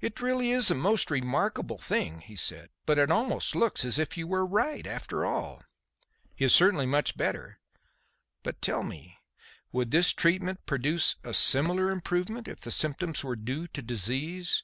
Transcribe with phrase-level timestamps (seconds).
[0.00, 4.16] "It is really a most remarkable thing," he said, "but it almost looks as if
[4.16, 5.64] you were right, after all.
[6.36, 7.58] He is certainly much better.
[8.44, 9.18] But tell me,
[9.72, 14.62] would this treatment produce a similar improvement if the symptoms were due to disease?"